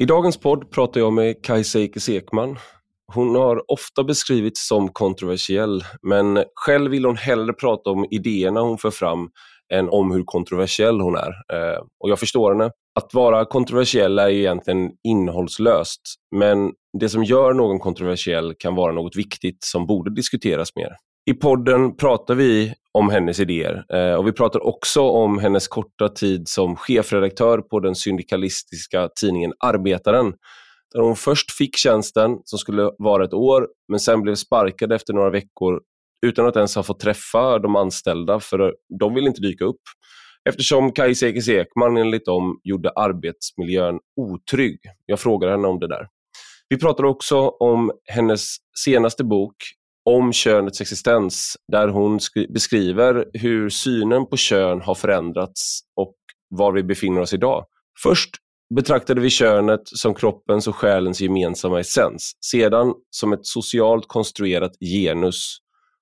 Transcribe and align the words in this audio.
I 0.00 0.04
dagens 0.04 0.36
podd 0.36 0.70
pratar 0.70 1.00
jag 1.00 1.12
med 1.12 1.44
Kajsa 1.44 1.80
Ekis 1.80 2.08
Ekman. 2.08 2.56
Hon 3.12 3.34
har 3.34 3.72
ofta 3.72 4.04
beskrivits 4.04 4.68
som 4.68 4.88
kontroversiell, 4.88 5.84
men 6.02 6.44
själv 6.54 6.90
vill 6.90 7.04
hon 7.04 7.16
hellre 7.16 7.52
prata 7.52 7.90
om 7.90 8.06
idéerna 8.10 8.60
hon 8.60 8.78
för 8.78 8.90
fram 8.90 9.30
än 9.72 9.88
om 9.88 10.12
hur 10.12 10.22
kontroversiell 10.24 11.00
hon 11.00 11.16
är. 11.16 11.28
Eh, 11.28 11.78
och 12.00 12.10
jag 12.10 12.18
förstår 12.18 12.52
henne. 12.52 12.70
Att 12.94 13.14
vara 13.14 13.44
kontroversiell 13.44 14.18
är 14.18 14.28
egentligen 14.28 14.90
innehållslöst, 15.04 16.00
men 16.36 16.72
det 17.00 17.08
som 17.08 17.24
gör 17.24 17.52
någon 17.52 17.78
kontroversiell 17.78 18.54
kan 18.58 18.74
vara 18.74 18.92
något 18.92 19.16
viktigt 19.16 19.64
som 19.64 19.86
borde 19.86 20.14
diskuteras 20.14 20.76
mer. 20.76 20.96
I 21.26 21.34
podden 21.34 21.96
pratar 21.96 22.34
vi 22.34 22.74
om 22.92 23.10
hennes 23.10 23.40
idéer 23.40 23.84
eh, 23.94 24.14
och 24.14 24.26
vi 24.26 24.32
pratar 24.32 24.66
också 24.66 25.00
om 25.00 25.38
hennes 25.38 25.68
korta 25.68 26.08
tid 26.08 26.48
som 26.48 26.76
chefredaktör 26.76 27.58
på 27.58 27.80
den 27.80 27.94
syndikalistiska 27.94 29.08
tidningen 29.20 29.52
Arbetaren. 29.58 30.34
Där 30.94 31.00
hon 31.00 31.16
först 31.16 31.52
fick 31.52 31.76
tjänsten 31.76 32.38
som 32.44 32.58
skulle 32.58 32.90
vara 32.98 33.24
ett 33.24 33.34
år 33.34 33.68
men 33.88 34.00
sen 34.00 34.22
blev 34.22 34.34
sparkad 34.34 34.92
efter 34.92 35.12
några 35.12 35.30
veckor 35.30 35.80
utan 36.26 36.46
att 36.46 36.56
ens 36.56 36.76
ha 36.76 36.82
fått 36.82 37.00
träffa 37.00 37.58
de 37.58 37.76
anställda 37.76 38.40
för 38.40 38.74
de 39.00 39.14
ville 39.14 39.28
inte 39.28 39.40
dyka 39.40 39.64
upp. 39.64 39.82
Eftersom 40.48 40.92
Kajsa 40.92 41.26
Ekis 41.26 41.48
Ekman 41.48 41.96
enligt 41.96 42.24
dem 42.24 42.60
gjorde 42.64 42.90
arbetsmiljön 42.90 43.98
otrygg. 44.16 44.78
Jag 45.06 45.20
frågade 45.20 45.52
henne 45.52 45.68
om 45.68 45.78
det 45.80 45.88
där. 45.88 46.08
Vi 46.68 46.78
pratar 46.78 47.04
också 47.04 47.48
om 47.48 47.92
hennes 48.12 48.56
senaste 48.84 49.24
bok 49.24 49.54
om 50.04 50.32
könets 50.32 50.80
existens 50.80 51.56
där 51.72 51.88
hon 51.88 52.18
beskriver 52.48 53.24
hur 53.32 53.68
synen 53.68 54.26
på 54.26 54.36
kön 54.36 54.80
har 54.80 54.94
förändrats 54.94 55.80
och 55.96 56.14
var 56.48 56.72
vi 56.72 56.82
befinner 56.82 57.20
oss 57.20 57.32
idag. 57.32 57.64
Först 58.02 58.30
betraktade 58.74 59.20
vi 59.20 59.30
könet 59.30 59.80
som 59.84 60.14
kroppens 60.14 60.68
och 60.68 60.76
själens 60.76 61.20
gemensamma 61.20 61.80
essens, 61.80 62.32
sedan 62.40 62.94
som 63.10 63.32
ett 63.32 63.46
socialt 63.46 64.08
konstruerat 64.08 64.72
genus 64.80 65.56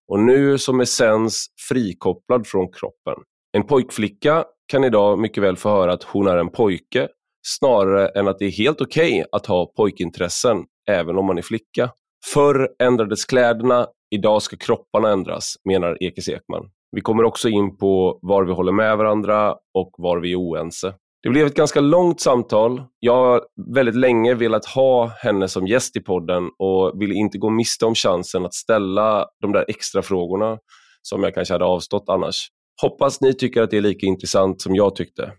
och 0.09 0.21
nu 0.21 0.59
som 0.59 0.81
essens 0.81 1.47
frikopplad 1.69 2.47
från 2.47 2.73
kroppen. 2.73 3.15
En 3.53 3.67
pojkflicka 3.67 4.45
kan 4.67 4.85
idag 4.85 5.19
mycket 5.19 5.43
väl 5.43 5.57
få 5.57 5.69
höra 5.69 5.93
att 5.93 6.03
hon 6.03 6.27
är 6.27 6.37
en 6.37 6.51
pojke 6.51 7.09
snarare 7.47 8.09
än 8.09 8.29
att 8.29 8.39
det 8.39 8.45
är 8.45 8.51
helt 8.51 8.81
okej 8.81 9.13
okay 9.13 9.25
att 9.33 9.47
ha 9.47 9.73
pojkintressen 9.77 10.57
även 10.91 11.19
om 11.19 11.27
man 11.27 11.39
är 11.39 11.43
flicka. 11.43 11.91
Förr 12.25 12.69
ändrades 12.83 13.25
kläderna, 13.25 13.87
idag 14.15 14.43
ska 14.43 14.57
kropparna 14.57 15.11
ändras, 15.11 15.55
menar 15.69 16.03
Ekis 16.03 16.29
Ekman. 16.29 16.71
Vi 16.93 17.01
kommer 17.01 17.25
också 17.25 17.49
in 17.49 17.77
på 17.77 18.19
var 18.23 18.45
vi 18.45 18.53
håller 18.53 18.73
med 18.73 18.99
varandra 18.99 19.53
och 19.53 19.91
var 19.99 20.19
vi 20.19 20.33
är 20.33 20.37
oense. 20.37 20.95
Det 21.23 21.29
blev 21.29 21.47
ett 21.47 21.55
ganska 21.55 21.81
långt 21.81 22.21
samtal. 22.21 22.83
Jag 22.99 23.17
har 23.17 23.43
väldigt 23.75 23.95
länge 23.95 24.35
velat 24.35 24.65
ha 24.65 25.07
henne 25.07 25.49
som 25.49 25.67
gäst 25.67 25.97
i 25.97 26.01
podden 26.01 26.51
och 26.59 27.03
ville 27.03 27.15
inte 27.15 27.39
gå 27.39 27.51
miste 27.51 27.87
om 27.87 27.95
chansen 27.95 28.45
att 28.45 28.55
ställa 28.55 29.27
de 29.41 29.53
där 29.53 29.65
extra 29.69 30.03
frågorna 30.03 30.59
som 31.03 31.23
jag 31.23 31.35
kanske 31.35 31.55
hade 31.55 31.65
avstått 31.65 32.05
annars. 32.07 32.49
Hoppas 32.83 33.21
ni 33.21 33.35
tycker 33.35 33.63
att 33.63 33.71
det 33.71 33.77
är 33.77 33.81
lika 33.81 34.07
intressant 34.07 34.63
som 34.63 34.75
jag 34.75 34.97
tyckte. 34.97 35.33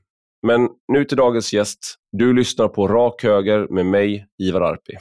Men 0.47 0.69
nu 0.93 1.05
till 1.05 1.17
dagens 1.17 1.53
gäst. 1.53 1.79
Du 2.11 2.33
lyssnar 2.33 2.67
på 2.67 2.87
Rak 2.87 3.23
Höger 3.23 3.67
med 3.69 3.85
mig, 3.85 4.25
Ivar 4.43 4.61
Arpi. 4.61 4.93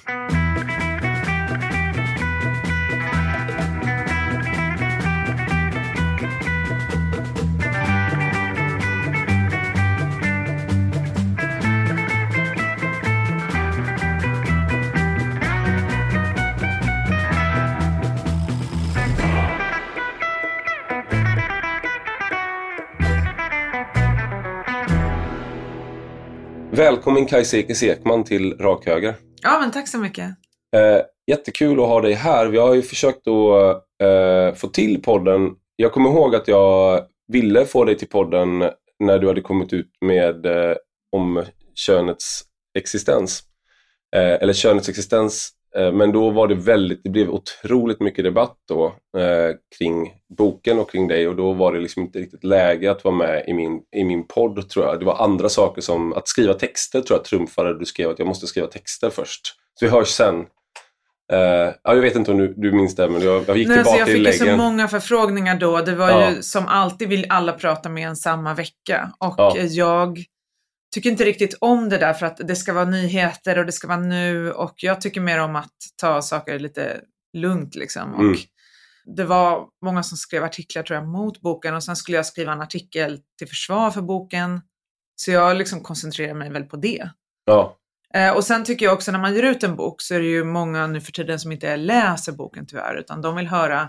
Välkommen 26.77 27.27
Kajsa 27.27 27.57
Ekis 27.57 27.83
Ekman 27.83 28.25
till 28.25 28.59
Rak 28.59 28.87
Höger. 28.87 29.15
Ja, 29.43 29.59
men 29.61 29.71
tack 29.71 29.89
så 29.89 29.99
mycket. 29.99 30.25
Eh, 30.77 31.03
jättekul 31.27 31.81
att 31.81 31.87
ha 31.87 32.01
dig 32.01 32.13
här. 32.13 32.47
Vi 32.47 32.59
har 32.59 32.75
ju 32.75 32.83
försökt 32.83 33.29
att 33.29 33.85
eh, 34.03 34.55
få 34.55 34.69
till 34.69 35.03
podden. 35.03 35.51
Jag 35.77 35.93
kommer 35.93 36.11
ihåg 36.11 36.35
att 36.35 36.49
jag 36.49 37.01
ville 37.29 37.67
få 37.67 37.85
dig 37.85 37.99
till 37.99 38.09
podden 38.09 38.59
när 38.99 39.19
du 39.19 39.27
hade 39.27 39.41
kommit 39.41 39.73
ut 39.73 39.91
med 40.01 40.47
eh, 40.47 40.77
om 41.13 41.45
könets 41.75 42.43
existens. 42.79 43.43
Eh, 44.17 44.33
eller 44.43 44.53
könets 44.53 44.89
existens 44.89 45.51
men 45.75 46.13
då 46.13 46.31
var 46.31 46.49
det 46.49 46.55
väldigt, 46.55 47.01
det 47.05 47.11
blev 47.11 47.31
otroligt 47.31 48.01
mycket 48.01 48.25
debatt 48.25 48.57
då 48.69 48.87
eh, 49.19 49.57
kring 49.79 50.13
boken 50.39 50.79
och 50.79 50.91
kring 50.91 51.09
dig 51.09 51.29
och 51.29 51.37
då 51.37 51.53
var 51.53 51.73
det 51.73 51.81
liksom 51.81 52.03
inte 52.03 52.19
riktigt 52.19 52.45
läge 52.45 52.91
att 52.91 53.05
vara 53.05 53.15
med 53.15 53.45
i 53.47 53.55
min, 53.55 53.81
i 53.97 54.05
min 54.05 54.27
podd 54.27 54.69
tror 54.69 54.87
jag. 54.87 54.99
Det 54.99 55.05
var 55.05 55.25
andra 55.25 55.49
saker 55.49 55.83
som 55.83 56.13
att 56.13 56.29
skriva 56.29 56.55
texter 56.55 57.01
tror 57.01 57.19
jag 57.19 57.25
trumfade. 57.25 57.79
Du 57.79 57.85
skrev 57.85 58.11
att 58.11 58.19
jag 58.19 58.29
måste 58.29 58.47
skriva 58.47 58.67
texter 58.67 59.11
först. 59.11 59.47
Så 59.75 59.85
vi 59.85 59.91
hörs 59.91 60.09
sen. 60.09 60.47
Uh, 61.33 61.39
ja, 61.83 61.95
jag 61.95 62.01
vet 62.01 62.17
inte 62.17 62.31
om 62.31 62.39
du, 62.39 62.55
du 62.57 62.73
minns 62.73 62.95
det, 62.95 63.09
men 63.09 63.23
jag, 63.23 63.45
jag 63.47 63.57
gick 63.57 63.69
Nej, 63.69 63.77
tillbaka 63.77 63.99
Jag 63.99 64.09
fick 64.09 64.27
ju 64.27 64.33
så 64.33 64.57
många 64.57 64.89
förfrågningar 64.89 65.59
då. 65.59 65.81
Det 65.81 65.95
var 65.95 66.11
ja. 66.11 66.31
ju 66.31 66.43
som 66.43 66.67
alltid 66.67 67.09
vill 67.09 67.27
alla 67.29 67.53
prata 67.53 67.89
med 67.89 68.09
en 68.09 68.17
samma 68.17 68.55
vecka. 68.55 69.13
Och 69.19 69.35
ja. 69.37 69.57
jag 69.57 70.25
tycker 70.93 71.11
inte 71.11 71.25
riktigt 71.25 71.55
om 71.61 71.89
det 71.89 71.99
där 71.99 72.13
för 72.13 72.27
att 72.27 72.37
det 72.37 72.57
ska 72.57 72.73
vara 72.73 72.85
nyheter 72.85 73.59
och 73.59 73.67
det 73.67 73.73
ska 73.73 73.89
vara 73.89 74.01
nu 74.01 74.53
och 74.53 74.75
jag 74.77 75.01
tycker 75.01 75.21
mer 75.21 75.39
om 75.41 75.57
att 75.57 75.77
ta 75.97 76.23
saker 76.23 76.59
lite 76.59 77.01
lugnt 77.33 77.75
liksom. 77.75 78.15
Mm. 78.15 78.31
Och 78.31 78.37
det 79.05 79.25
var 79.25 79.69
många 79.85 80.03
som 80.03 80.19
skrev 80.19 80.45
artiklar 80.45 80.83
tror 80.83 80.99
jag 80.99 81.09
mot 81.09 81.41
boken 81.41 81.75
och 81.75 81.85
sen 81.85 81.97
skulle 81.97 82.17
jag 82.17 82.27
skriva 82.27 82.53
en 82.53 82.61
artikel 82.61 83.21
till 83.39 83.49
försvar 83.49 83.91
för 83.91 84.03
boken. 84.03 84.61
Så 85.17 85.31
jag 85.31 85.57
liksom 85.57 85.81
koncentrerar 85.81 86.35
mig 86.35 86.51
väl 86.51 86.65
på 86.65 86.77
det. 86.77 87.11
Ja. 87.45 87.79
Eh, 88.15 88.37
och 88.37 88.45
sen 88.45 88.65
tycker 88.65 88.87
jag 88.87 88.95
också 88.95 89.13
när 89.13 89.19
man 89.19 89.35
ger 89.35 89.43
ut 89.43 89.63
en 89.63 89.77
bok 89.77 90.03
så 90.03 90.15
är 90.15 90.21
det 90.21 90.27
ju 90.27 90.45
många 90.45 90.87
nu 90.87 91.01
för 91.01 91.13
tiden 91.13 91.39
som 91.39 91.53
inte 91.53 91.77
läser 91.77 92.33
boken 92.33 92.67
tyvärr 92.67 92.95
utan 92.95 93.23
de 93.23 93.37
vill 93.37 93.47
höra 93.47 93.89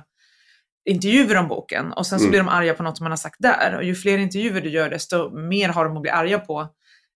intervjuer 0.90 1.38
om 1.38 1.48
boken 1.48 1.94
och 1.94 2.08
sen 2.08 2.20
så 2.20 2.24
mm. 2.26 2.32
blir 2.32 2.40
de 2.40 2.50
arga 2.50 2.74
på 2.74 2.84
något 2.84 3.00
man 3.00 3.12
har 3.12 3.18
sagt 3.18 3.36
där. 3.40 3.76
Och 3.76 3.84
ju 3.84 3.96
fler 3.96 4.18
intervjuer 4.18 4.62
du 4.62 4.70
gör 4.70 4.90
desto 4.90 5.30
mer 5.30 5.70
har 5.70 5.86
de 5.86 5.96
att 5.96 6.02
bli 6.02 6.12
arga 6.12 6.40
på. 6.40 6.68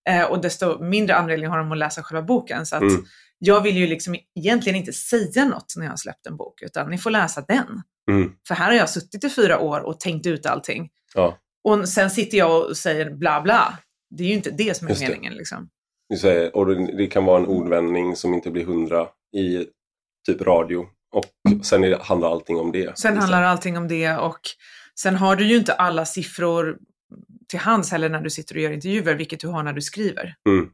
Eh, 0.08 0.24
och 0.24 0.42
desto 0.42 0.84
mindre 0.84 1.16
anledning 1.16 1.50
har 1.50 1.58
de 1.58 1.72
att 1.72 1.78
läsa 1.78 2.04
själva 2.04 2.22
boken. 2.22 2.66
Så 2.66 2.76
att 2.76 2.82
mm. 2.82 3.06
jag 3.40 3.62
vill 3.62 3.78
ju 3.78 3.88
liksom 3.88 4.16
egentligen 4.36 4.76
inte 4.76 4.94
säga 4.94 5.46
något 5.46 5.74
när 5.78 5.86
jag 5.86 5.92
har 5.92 5.98
släppt 5.98 6.28
en 6.28 6.38
bok, 6.38 6.62
utan 6.62 6.90
ni 6.90 6.98
får 6.98 7.10
läsa 7.12 7.42
den. 7.48 7.82
Mm. 8.12 8.32
För 8.48 8.56
här 8.56 8.66
har 8.66 8.74
jag 8.74 8.90
suttit 8.90 9.24
i 9.24 9.30
fyra 9.30 9.60
år 9.60 9.80
och 9.80 10.00
tänkt 10.00 10.26
ut 10.26 10.46
allting. 10.46 10.90
Ja. 11.14 11.38
Och 11.64 11.90
sen 11.90 12.10
sitter 12.10 12.38
jag 12.38 12.66
och 12.66 12.78
säger 12.78 13.10
bla 13.10 13.42
bla. 13.42 13.80
Det 14.10 14.24
är 14.24 14.28
ju 14.28 14.34
inte 14.34 14.52
det 14.52 14.78
som 14.78 14.88
är 14.88 15.00
meningen. 15.00 15.34
Liksom. 15.34 15.70
Du 16.10 16.18
säger, 16.18 16.56
och 16.56 16.66
det 16.98 17.08
kan 17.08 17.26
vara 17.26 17.40
en 17.40 17.48
ordvändning 17.48 18.16
som 18.16 18.34
inte 18.34 18.52
blir 18.52 18.66
hundra 18.66 19.08
i 19.38 19.66
typ 20.26 20.42
radio. 20.42 20.86
Och 21.12 21.66
sen 21.66 21.96
handlar 22.02 22.32
allting 22.32 22.58
om 22.58 22.72
det. 22.72 23.00
Sen 23.00 23.18
handlar 23.18 23.44
allting 23.44 23.78
om 23.78 23.88
det 23.88 24.18
och 24.18 24.40
sen 25.00 25.16
har 25.16 25.36
du 25.36 25.46
ju 25.46 25.58
inte 25.58 25.74
alla 25.74 26.06
siffror 26.06 26.78
till 27.50 27.60
hands 27.60 27.92
heller 27.92 28.10
när 28.10 28.22
du 28.22 28.30
sitter 28.30 28.56
och 28.56 28.62
gör 28.62 28.72
intervjuer, 28.72 29.16
vilket 29.16 29.40
du 29.40 29.48
har 29.48 29.64
när 29.64 29.74
du 29.74 29.82
skriver. 29.82 30.36
Mm. 30.50 30.70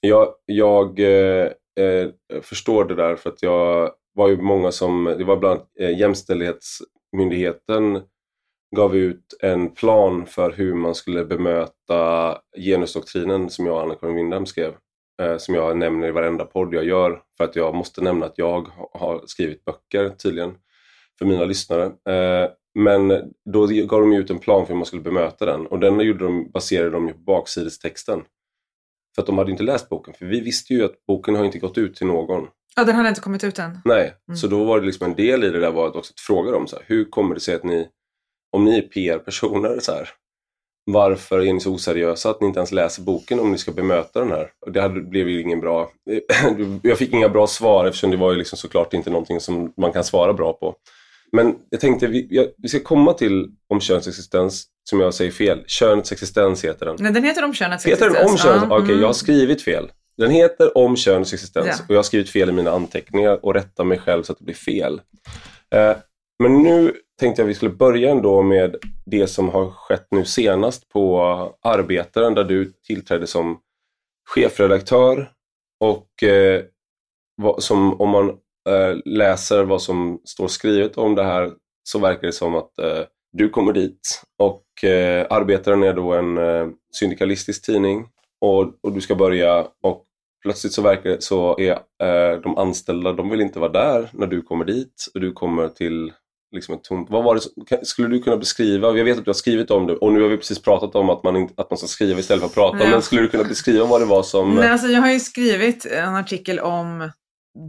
Jag, 0.00 0.34
jag 0.46 1.00
eh, 1.00 1.50
eh, 1.80 2.08
förstår 2.42 2.84
det 2.84 2.94
där 2.94 3.16
för 3.16 3.30
att 3.30 3.42
jag 3.42 3.90
var 4.14 4.28
ju 4.28 4.36
många 4.36 4.72
som, 4.72 5.14
det 5.18 5.24
var 5.24 5.36
bland 5.36 5.60
eh, 5.80 5.98
Jämställdhetsmyndigheten 5.98 8.02
gav 8.76 8.96
ut 8.96 9.36
en 9.40 9.74
plan 9.74 10.26
för 10.26 10.50
hur 10.50 10.74
man 10.74 10.94
skulle 10.94 11.24
bemöta 11.24 12.38
genusdoktrinen 12.58 13.50
som 13.50 13.66
jag 13.66 13.74
och 13.74 13.82
Anna-Karin 13.82 14.14
Windham 14.14 14.46
skrev. 14.46 14.74
Eh, 15.22 15.36
som 15.36 15.54
jag 15.54 15.76
nämner 15.76 16.08
i 16.08 16.10
varenda 16.10 16.44
podd 16.44 16.74
jag 16.74 16.84
gör 16.84 17.22
för 17.36 17.44
att 17.44 17.56
jag 17.56 17.74
måste 17.74 18.00
nämna 18.00 18.26
att 18.26 18.38
jag 18.38 18.68
har 18.92 19.22
skrivit 19.26 19.64
böcker 19.64 20.08
tydligen 20.08 20.54
för 21.18 21.26
mina 21.26 21.44
lyssnare. 21.44 21.84
Eh, 21.84 22.50
men 22.78 23.32
då 23.52 23.66
gav 23.66 24.00
de 24.00 24.12
ut 24.12 24.30
en 24.30 24.38
plan 24.38 24.66
för 24.66 24.72
hur 24.72 24.78
man 24.78 24.86
skulle 24.86 25.02
bemöta 25.02 25.46
den 25.46 25.66
och 25.66 25.78
den 25.78 26.00
gjorde 26.00 26.24
de, 26.24 26.50
baserade 26.50 26.90
de 26.90 27.12
på 27.12 27.18
baksidestexten. 27.18 28.22
För 29.14 29.22
att 29.22 29.26
de 29.26 29.38
hade 29.38 29.50
inte 29.50 29.62
läst 29.62 29.88
boken, 29.88 30.14
för 30.14 30.26
vi 30.26 30.40
visste 30.40 30.72
ju 30.72 30.84
att 30.84 31.06
boken 31.06 31.34
har 31.34 31.44
inte 31.44 31.58
gått 31.58 31.78
ut 31.78 31.96
till 31.96 32.06
någon. 32.06 32.46
Ja, 32.76 32.84
den 32.84 32.94
hade 32.94 33.08
inte 33.08 33.20
kommit 33.20 33.44
ut 33.44 33.58
än. 33.58 33.78
Nej, 33.84 34.14
mm. 34.28 34.36
så 34.36 34.46
då 34.46 34.64
var 34.64 34.80
det 34.80 34.86
liksom 34.86 35.06
en 35.06 35.14
del 35.14 35.44
i 35.44 35.50
det 35.50 35.60
där 35.60 35.70
var 35.70 35.86
att 35.86 35.96
också 35.96 36.12
fråga 36.26 36.50
dem 36.50 36.66
så 36.66 36.76
här, 36.76 36.84
hur 36.88 37.04
kommer 37.04 37.34
det 37.34 37.40
sig 37.40 37.54
att 37.54 37.64
ni, 37.64 37.88
om 38.52 38.64
ni 38.64 38.78
är 38.78 38.82
PR-personer 38.82 39.78
så 39.80 39.92
här, 39.92 40.08
varför 40.86 41.40
är 41.40 41.52
ni 41.52 41.60
så 41.60 41.74
oseriösa 41.74 42.30
att 42.30 42.40
ni 42.40 42.46
inte 42.46 42.58
ens 42.58 42.72
läser 42.72 43.02
boken 43.02 43.40
om 43.40 43.52
ni 43.52 43.58
ska 43.58 43.72
bemöta 43.72 44.20
den 44.20 44.30
här? 44.30 44.50
Det 44.72 44.80
hade, 44.80 45.00
blev 45.00 45.28
ju 45.28 45.40
ingen 45.40 45.60
bra... 45.60 45.90
Jag 46.82 46.98
fick 46.98 47.12
inga 47.12 47.28
bra 47.28 47.46
svar 47.46 47.86
eftersom 47.86 48.10
det 48.10 48.16
var 48.16 48.32
ju 48.32 48.38
liksom 48.38 48.58
såklart 48.58 48.94
inte 48.94 49.10
någonting 49.10 49.40
som 49.40 49.72
man 49.76 49.92
kan 49.92 50.04
svara 50.04 50.32
bra 50.32 50.52
på. 50.52 50.74
Men 51.32 51.54
jag 51.70 51.80
tänkte 51.80 52.06
vi, 52.06 52.26
jag, 52.30 52.46
vi 52.56 52.68
ska 52.68 52.80
komma 52.80 53.12
till 53.12 53.50
om 53.68 53.80
könets 53.80 54.08
existens, 54.08 54.66
som 54.90 55.00
jag 55.00 55.14
säger 55.14 55.30
fel. 55.30 55.64
Könets 55.66 56.12
existens 56.12 56.64
heter 56.64 56.86
den. 56.86 56.96
Nej, 56.98 57.12
den 57.12 57.24
heter 57.24 57.44
om 57.44 57.54
könets 57.54 57.86
heter 57.86 58.06
existens. 58.06 58.16
Heter 58.16 58.24
den 58.24 58.32
om 58.32 58.38
könets? 58.38 58.66
Ja. 58.70 58.76
Okej, 58.76 58.82
okay, 58.82 58.92
mm. 58.92 59.00
jag 59.00 59.08
har 59.08 59.14
skrivit 59.14 59.62
fel. 59.62 59.90
Den 60.18 60.30
heter 60.30 60.78
Om 60.78 60.96
könets 60.96 61.32
existens 61.32 61.66
ja. 61.66 61.84
och 61.88 61.94
jag 61.94 61.98
har 61.98 62.02
skrivit 62.02 62.30
fel 62.30 62.48
i 62.48 62.52
mina 62.52 62.70
anteckningar 62.70 63.44
och 63.44 63.54
rättar 63.54 63.84
mig 63.84 63.98
själv 63.98 64.22
så 64.22 64.32
att 64.32 64.38
det 64.38 64.44
blir 64.44 64.54
fel. 64.54 65.00
Eh, 65.74 65.96
men 66.38 66.62
nu 66.62 66.92
tänkte 67.20 67.42
jag 67.42 67.46
vi 67.46 67.54
skulle 67.54 67.70
börja 67.70 68.10
ändå 68.10 68.42
med 68.42 68.76
det 69.06 69.26
som 69.26 69.48
har 69.48 69.70
skett 69.70 70.06
nu 70.10 70.24
senast 70.24 70.88
på 70.88 71.22
Arbetaren 71.62 72.34
där 72.34 72.44
du 72.44 72.72
tillträdde 72.86 73.26
som 73.26 73.60
chefredaktör 74.28 75.30
och 75.80 76.22
eh, 76.22 76.62
som, 77.58 78.00
om 78.00 78.08
man 78.08 78.36
läser 79.04 79.64
vad 79.64 79.82
som 79.82 80.20
står 80.24 80.48
skrivet 80.48 80.98
om 80.98 81.14
det 81.14 81.24
här 81.24 81.50
så 81.82 81.98
verkar 81.98 82.26
det 82.26 82.32
som 82.32 82.54
att 82.54 82.78
eh, 82.78 83.02
du 83.32 83.48
kommer 83.48 83.72
dit 83.72 84.22
och 84.38 84.84
eh, 84.84 85.26
Arbetaren 85.30 85.82
är 85.82 85.94
då 85.94 86.12
en 86.12 86.38
eh, 86.38 86.66
syndikalistisk 86.98 87.66
tidning 87.66 88.06
och, 88.40 88.72
och 88.82 88.92
du 88.92 89.00
ska 89.00 89.14
börja 89.14 89.66
och 89.82 90.04
plötsligt 90.42 90.72
så 90.72 90.82
verkar 90.82 91.16
så 91.20 91.58
är 91.58 91.72
eh, 92.02 92.40
de 92.42 92.58
anställda, 92.58 93.12
de 93.12 93.30
vill 93.30 93.40
inte 93.40 93.58
vara 93.58 93.72
där 93.72 94.08
när 94.12 94.26
du 94.26 94.42
kommer 94.42 94.64
dit 94.64 95.06
och 95.14 95.20
du 95.20 95.32
kommer 95.32 95.68
till 95.68 96.12
liksom 96.54 96.74
ett 96.74 96.84
tomt... 96.84 97.10
Vad 97.10 97.24
var 97.24 97.34
det, 97.34 97.86
skulle 97.86 98.08
du 98.08 98.22
kunna 98.22 98.36
beskriva, 98.36 98.96
jag 98.96 99.04
vet 99.04 99.18
att 99.18 99.24
du 99.24 99.28
har 99.28 99.34
skrivit 99.34 99.70
om 99.70 99.86
det 99.86 99.96
och 99.96 100.12
nu 100.12 100.22
har 100.22 100.28
vi 100.28 100.36
precis 100.36 100.62
pratat 100.62 100.94
om 100.94 101.10
att 101.10 101.22
man, 101.22 101.36
inte, 101.36 101.54
att 101.56 101.70
man 101.70 101.78
ska 101.78 101.86
skriva 101.86 102.20
istället 102.20 102.40
för 102.40 102.48
att 102.48 102.54
prata, 102.54 102.84
ja. 102.84 102.90
men 102.90 103.02
skulle 103.02 103.22
du 103.22 103.28
kunna 103.28 103.44
beskriva 103.44 103.86
vad 103.86 104.00
det 104.00 104.06
var 104.06 104.22
som... 104.22 104.54
Nej, 104.54 104.68
alltså 104.68 104.88
jag 104.88 105.00
har 105.00 105.10
ju 105.10 105.20
skrivit 105.20 105.86
en 105.86 106.14
artikel 106.14 106.60
om 106.60 107.10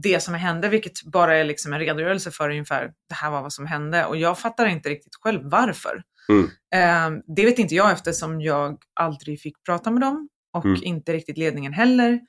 det 0.04 0.20
som 0.20 0.34
hände, 0.34 0.70
vilket 0.70 1.04
bara 1.04 1.38
är 1.38 1.44
liksom 1.44 1.74
en 1.74 1.80
redogörelse 1.80 2.32
för 2.32 2.50
ungefär 2.50 2.92
det 3.10 3.16
här 3.16 3.32
var 3.32 3.42
vad 3.42 3.54
som 3.54 3.66
hände 3.66 4.06
och 4.06 4.18
jag 4.18 4.40
fattar 4.40 4.66
inte 4.66 4.90
riktigt 4.90 5.16
själv 5.16 5.42
varför. 5.44 6.04
Mm. 6.30 6.50
Eh, 6.76 7.24
det 7.36 7.46
vet 7.46 7.60
inte 7.60 7.76
jag 7.76 7.92
eftersom 7.92 8.42
jag 8.42 8.78
aldrig 9.00 9.42
fick 9.42 9.64
prata 9.66 9.92
med 9.92 10.02
dem 10.02 10.30
och 10.54 10.66
mm. 10.66 10.80
inte 10.84 11.14
riktigt 11.14 11.38
ledningen 11.38 11.74
heller. 11.74 12.20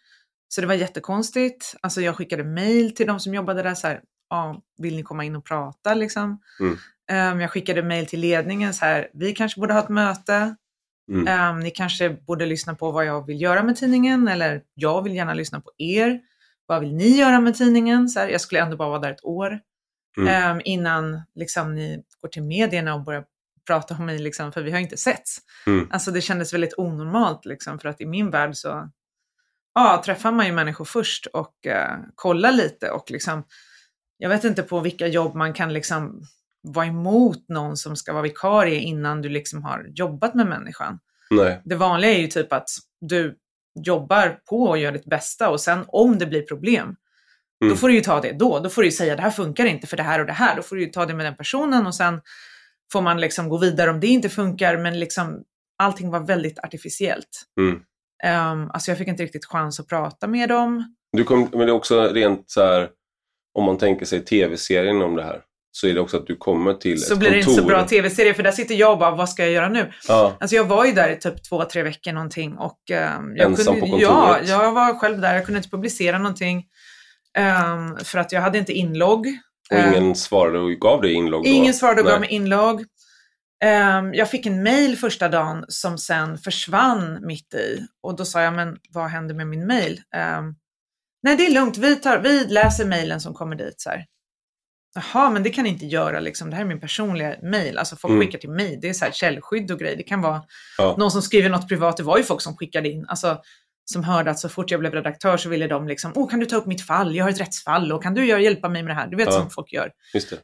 Så 0.49 0.61
det 0.61 0.67
var 0.67 0.75
jättekonstigt. 0.75 1.75
Alltså 1.81 2.01
jag 2.01 2.17
skickade 2.17 2.45
mail 2.45 2.95
till 2.95 3.07
de 3.07 3.21
som 3.21 3.35
jobbade 3.35 3.63
där 3.63 3.75
så 3.75 3.87
här, 3.87 4.01
ja, 4.31 4.63
vill 4.79 4.97
ni 4.97 5.03
komma 5.03 5.25
in 5.25 5.37
och 5.37 5.45
prata 5.45 5.95
liksom? 5.95 6.41
Mm. 6.61 6.79
Um, 7.33 7.41
jag 7.41 7.51
skickade 7.51 7.83
mail 7.83 8.07
till 8.07 8.21
ledningen 8.21 8.75
så 8.75 8.85
här, 8.85 9.09
vi 9.15 9.33
kanske 9.33 9.61
borde 9.61 9.75
ha 9.75 9.81
ett 9.81 9.89
möte. 9.89 10.57
Mm. 11.13 11.51
Um, 11.51 11.61
ni 11.61 11.71
kanske 11.71 12.11
borde 12.11 12.47
lyssna 12.47 12.75
på 12.75 12.91
vad 12.91 13.05
jag 13.05 13.27
vill 13.27 13.41
göra 13.41 13.63
med 13.63 13.77
tidningen 13.77 14.29
eller 14.29 14.63
jag 14.75 15.03
vill 15.03 15.15
gärna 15.15 15.35
lyssna 15.35 15.61
på 15.61 15.71
er. 15.79 16.21
Vad 16.71 16.81
vill 16.81 16.95
ni 16.95 17.09
göra 17.09 17.41
med 17.41 17.55
tidningen? 17.55 18.09
Så 18.09 18.21
här, 18.21 18.29
jag 18.29 18.41
skulle 18.41 18.61
ändå 18.61 18.77
bara 18.77 18.89
vara 18.89 18.99
där 18.99 19.11
ett 19.11 19.25
år 19.25 19.61
mm. 20.17 20.57
um, 20.57 20.63
innan 20.65 21.23
liksom, 21.35 21.75
ni 21.75 22.03
går 22.21 22.29
till 22.29 22.43
medierna 22.43 22.95
och 22.95 23.05
börjar 23.05 23.25
prata 23.67 23.95
om 23.95 24.07
mig, 24.07 24.19
liksom, 24.19 24.53
för 24.53 24.63
vi 24.63 24.71
har 24.71 24.79
inte 24.79 24.97
setts. 24.97 25.39
Mm. 25.67 25.89
Alltså 25.91 26.11
det 26.11 26.21
kändes 26.21 26.55
väldigt 26.55 26.75
onormalt 26.77 27.45
liksom, 27.45 27.79
för 27.79 27.89
att 27.89 28.01
i 28.01 28.07
min 28.07 28.31
värld 28.31 28.57
så 28.57 28.91
ja, 29.75 30.03
träffar 30.05 30.33
man 30.33 30.47
ju 30.47 30.53
människor 30.53 30.85
först 30.85 31.27
och 31.27 31.55
uh, 31.67 32.05
kollar 32.15 32.53
lite 32.53 32.91
och 32.91 33.11
liksom 33.11 33.45
jag 34.19 34.29
vet 34.29 34.45
inte 34.45 34.63
på 34.63 34.81
vilka 34.81 35.07
jobb 35.07 35.35
man 35.35 35.53
kan 35.53 35.73
liksom 35.73 36.23
vara 36.63 36.87
emot 36.87 37.49
någon 37.49 37.77
som 37.77 37.97
ska 37.97 38.13
vara 38.13 38.23
vikarie 38.23 38.81
innan 38.81 39.23
du 39.23 39.29
liksom 39.29 39.63
har 39.63 39.87
jobbat 39.95 40.35
med 40.35 40.47
människan. 40.47 40.99
Nej. 41.31 41.63
Det 41.65 41.77
vanliga 41.77 42.11
är 42.11 42.19
ju 42.19 42.27
typ 42.27 42.53
att 42.53 42.69
du 43.01 43.37
jobbar 43.75 44.39
på 44.49 44.63
och 44.63 44.79
gör 44.79 44.93
ditt 44.93 45.05
bästa 45.05 45.51
och 45.51 45.61
sen 45.61 45.85
om 45.89 46.19
det 46.19 46.27
blir 46.27 46.43
problem, 46.43 46.97
mm. 47.63 47.75
då 47.75 47.77
får 47.77 47.89
du 47.89 47.95
ju 47.95 48.01
ta 48.01 48.21
det 48.21 48.33
då. 48.33 48.59
Då 48.59 48.69
får 48.69 48.83
du 48.83 48.89
ju 48.89 48.93
säga 48.93 49.17
det 49.17 49.23
här 49.23 49.31
funkar 49.31 49.67
inte 49.67 49.87
för 49.87 49.97
det 49.97 50.03
här 50.03 50.21
och 50.21 50.27
det 50.27 50.33
här. 50.33 50.57
Då 50.57 50.63
får 50.63 50.77
du 50.77 50.83
ju 50.83 50.89
ta 50.89 51.07
det 51.07 51.15
med 51.15 51.27
den 51.27 51.37
personen 51.37 51.87
och 51.87 51.95
sen 51.95 52.21
får 52.93 53.03
man 53.03 53.21
liksom 53.21 53.49
gå 53.49 53.59
vidare 53.59 53.91
om 53.91 54.01
det 54.01 54.07
inte 54.07 54.29
funkar. 54.29 54.77
Men 54.77 54.99
liksom 54.99 55.43
allting 55.79 56.11
var 56.11 56.21
väldigt 56.21 56.59
artificiellt. 56.59 57.45
Mm. 57.61 57.83
Um, 58.25 58.71
alltså 58.71 58.91
jag 58.91 58.99
fick 58.99 59.09
inte 59.09 59.23
riktigt 59.23 59.47
chans 59.47 59.81
att 59.81 59.89
prata 59.89 60.27
med 60.27 60.49
dem. 60.49 60.95
Du 61.13 61.25
kom, 61.25 61.49
men 61.51 61.59
det 61.61 61.67
är 61.67 61.71
också 61.71 62.03
rent 62.03 62.51
så 62.51 62.61
här 62.61 62.89
om 63.55 63.65
man 63.65 63.79
tänker 63.79 64.07
sig 64.07 64.25
tv-serien 64.25 65.03
om 65.03 65.17
det 65.17 65.23
här 65.23 65.43
så 65.73 65.87
är 65.87 65.95
det 65.95 66.01
också 66.01 66.17
att 66.17 66.27
du 66.27 66.37
kommer 66.37 66.75
till 66.75 67.03
så 67.03 67.13
ett 67.13 67.19
blir 67.19 67.31
det 67.31 67.39
inte 67.39 67.51
så 67.51 67.65
bra 67.65 67.87
tv-serie 67.87 68.35
för 68.35 68.43
där 68.43 68.53
sitter 68.53 68.75
jag 68.75 68.93
och 68.93 68.99
bara, 68.99 69.11
vad 69.11 69.29
ska 69.29 69.43
jag 69.43 69.53
göra 69.53 69.69
nu? 69.69 69.93
Ja. 70.09 70.37
Alltså 70.41 70.57
jag 70.57 70.65
var 70.65 70.85
ju 70.85 70.93
där 70.93 71.11
i 71.11 71.17
typ 71.17 71.49
två, 71.49 71.65
tre 71.65 71.83
veckor 71.83 72.13
någonting 72.13 72.59
och 72.59 72.79
um, 72.91 73.37
jag 73.37 73.47
Ensam 73.47 73.65
kunde, 73.65 73.81
på 73.81 73.87
kontoret? 73.87 74.03
Ja, 74.03 74.39
jag 74.43 74.73
var 74.73 74.99
själv 74.99 75.21
där. 75.21 75.35
Jag 75.35 75.45
kunde 75.45 75.59
inte 75.59 75.71
publicera 75.71 76.19
någonting 76.19 76.67
um, 77.39 78.05
för 78.05 78.19
att 78.19 78.33
jag 78.33 78.41
hade 78.41 78.59
inte 78.59 78.73
inlogg. 78.73 79.27
Och 79.71 79.79
ingen 79.79 80.05
um, 80.05 80.15
svarade 80.15 80.59
och 80.59 80.71
gav 80.71 81.03
dig 81.03 81.13
inlogg? 81.13 81.45
Då? 81.45 81.51
Ingen 81.51 81.75
svarade 81.75 82.01
och 82.01 82.07
gav 82.07 82.21
mig 82.21 82.31
inlogg. 82.31 82.81
Um, 83.65 84.15
jag 84.15 84.31
fick 84.31 84.47
en 84.47 84.63
mail 84.63 84.97
första 84.97 85.29
dagen 85.29 85.65
som 85.69 85.99
sen 85.99 86.39
försvann 86.39 87.27
mitt 87.27 87.55
i 87.55 87.87
och 88.03 88.17
då 88.17 88.25
sa 88.25 88.43
jag, 88.43 88.53
men 88.55 88.77
vad 88.89 89.07
hände 89.07 89.35
med 89.35 89.47
min 89.47 89.67
mail? 89.67 90.01
Um, 90.39 90.57
Nej, 91.23 91.37
det 91.37 91.47
är 91.47 91.51
lugnt. 91.51 91.79
Vi, 91.79 91.97
tar, 91.97 92.19
vi 92.19 92.45
läser 92.45 92.85
mejlen 92.85 93.21
som 93.21 93.35
kommer 93.35 93.57
dit. 93.57 93.81
Så 93.81 93.91
här. 93.91 94.05
Jaha, 94.95 95.31
men 95.31 95.43
det 95.43 95.51
kan 95.51 95.67
inte 95.67 95.87
göra. 95.87 96.21
Liksom. 96.21 96.51
Det 96.51 96.57
här 96.57 96.63
är 96.63 96.69
min 96.69 96.81
personliga 96.81 97.37
mejl. 97.43 97.79
Alltså 97.79 97.97
folk 97.97 98.13
mm. 98.13 98.27
skickar 98.27 98.39
till 98.39 98.51
mig. 98.51 98.79
Det 98.83 98.89
är 98.89 98.93
så 98.93 99.05
här 99.05 99.13
källskydd 99.13 99.71
och 99.71 99.79
grejer. 99.79 99.97
Det 99.97 100.03
kan 100.03 100.23
vara 100.23 100.43
ja. 100.79 100.95
någon 100.99 101.11
som 101.11 101.23
skriver 101.23 101.51
något 101.51 101.69
privat. 101.69 101.97
Det 101.97 102.03
var 102.03 102.19
ju 102.19 102.25
folk 102.25 102.41
som 102.41 102.57
skickade 102.57 102.89
in. 102.89 103.05
Alltså, 103.09 103.39
som 103.85 104.05
hörde 104.05 104.31
att 104.31 104.39
så 104.39 104.49
fort 104.49 104.71
jag 104.71 104.81
blev 104.81 104.95
redaktör 104.95 105.37
så 105.37 105.49
ville 105.49 105.67
de 105.67 105.89
liksom, 105.89 106.13
åh 106.15 106.31
kan 106.31 106.41
du 106.41 106.47
ta 106.47 106.57
upp 106.57 106.67
mitt 106.67 106.87
fall? 106.87 107.17
Jag 107.17 107.25
har 107.25 107.31
ett 107.31 107.41
rättsfall 107.41 107.93
och 107.93 108.03
kan 108.03 108.15
du 108.15 108.43
hjälpa 108.43 108.69
mig 108.69 108.83
med 108.83 108.91
det 108.91 108.95
här? 108.95 109.07
Du 109.07 109.17
vet 109.17 109.27
ja. 109.27 109.33
som 109.33 109.51
folk 109.51 109.73
gör 109.73 109.93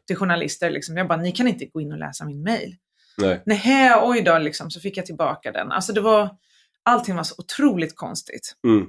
till 0.06 0.16
journalister. 0.16 0.70
Liksom. 0.70 0.96
Jag 0.96 1.08
bara, 1.08 1.18
ni 1.18 1.32
kan 1.32 1.48
inte 1.48 1.66
gå 1.66 1.80
in 1.80 1.92
och 1.92 1.98
läsa 1.98 2.24
min 2.24 2.42
mejl. 2.42 2.76
Nej. 3.18 3.42
Nej, 3.46 3.92
oj 4.02 4.22
då, 4.22 4.38
liksom, 4.38 4.70
så 4.70 4.80
fick 4.80 4.96
jag 4.96 5.06
tillbaka 5.06 5.52
den. 5.52 5.72
Alltså 5.72 5.92
det 5.92 6.00
var, 6.00 6.30
allting 6.82 7.16
var 7.16 7.22
så 7.22 7.34
otroligt 7.38 7.96
konstigt. 7.96 8.54
Mm. 8.66 8.86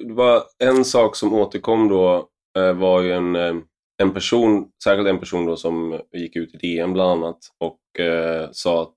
Var, 0.00 0.42
en 0.58 0.84
sak 0.84 1.16
som 1.16 1.32
återkom 1.32 1.88
då 1.88 2.28
eh, 2.58 2.72
var 2.72 3.02
ju 3.02 3.12
en, 3.12 3.36
eh, 3.36 3.54
en 4.02 4.14
person, 4.14 4.68
särskilt 4.84 5.08
en 5.08 5.18
person 5.18 5.46
då 5.46 5.56
som 5.56 6.00
gick 6.12 6.36
ut 6.36 6.54
i 6.54 6.56
DN 6.56 6.92
bland 6.92 7.10
annat 7.10 7.38
och 7.58 8.00
eh, 8.00 8.48
sa 8.52 8.82
att 8.82 8.96